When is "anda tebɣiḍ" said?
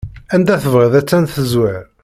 0.33-0.93